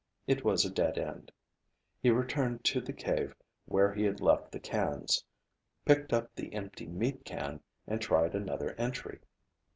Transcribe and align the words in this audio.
It 0.25 0.43
was 0.43 0.65
a 0.65 0.71
dead 0.71 0.97
end. 0.97 1.31
He 2.01 2.09
returned 2.09 2.63
to 2.63 2.81
the 2.81 2.91
cave 2.91 3.35
where 3.65 3.93
he 3.93 4.01
had 4.03 4.19
left 4.19 4.51
the 4.51 4.59
cans, 4.59 5.23
picked 5.85 6.11
up 6.11 6.33
the 6.33 6.51
empty 6.55 6.87
meat 6.87 7.23
can, 7.23 7.59
and 7.85 8.01
tried 8.01 8.33
another 8.33 8.71
entry. 8.79 9.19